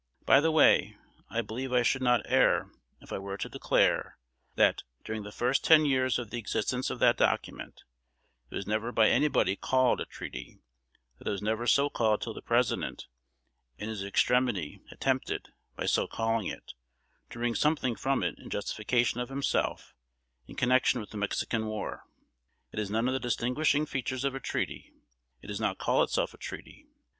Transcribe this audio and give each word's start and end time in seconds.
By 0.25 0.41
the 0.41 0.49
way, 0.49 0.97
I 1.29 1.41
believe 1.43 1.71
I 1.71 1.83
should 1.83 2.01
not 2.01 2.25
err 2.25 2.71
if 3.01 3.13
I 3.13 3.19
were 3.19 3.37
to 3.37 3.47
declare, 3.47 4.17
that, 4.55 4.81
during 5.03 5.21
the 5.21 5.31
first 5.31 5.63
ten 5.63 5.85
years 5.85 6.17
of 6.17 6.31
the 6.31 6.39
existence 6.39 6.89
of 6.89 6.97
that 6.97 7.17
document, 7.17 7.83
it 8.49 8.55
was 8.55 8.65
never 8.65 8.91
by 8.91 9.09
anybody 9.09 9.55
called 9.55 10.01
a 10.01 10.05
treaty; 10.05 10.57
that 11.19 11.27
it 11.27 11.29
was 11.29 11.43
never 11.43 11.67
so 11.67 11.87
called 11.87 12.19
till 12.23 12.33
the 12.33 12.41
President, 12.41 13.05
in 13.77 13.89
his 13.89 14.03
extremity, 14.03 14.81
attempted, 14.89 15.49
by 15.75 15.85
so 15.85 16.07
calling 16.07 16.47
it, 16.47 16.73
to 17.29 17.37
wring 17.37 17.53
something 17.53 17.95
from 17.95 18.23
it 18.23 18.39
in 18.39 18.49
justification 18.49 19.19
of 19.19 19.29
himself 19.29 19.93
in 20.47 20.55
connection 20.55 20.99
with 20.99 21.11
the 21.11 21.17
Mexican 21.17 21.67
war. 21.67 22.05
It 22.71 22.79
has 22.79 22.89
none 22.89 23.07
of 23.07 23.13
the 23.13 23.19
distinguishing 23.19 23.85
features 23.85 24.23
of 24.25 24.33
a 24.33 24.39
treaty. 24.39 24.93
It 25.43 25.47
does 25.49 25.61
not 25.61 25.77
call 25.77 26.01
itself 26.01 26.33
a 26.33 26.39
treaty. 26.39 26.87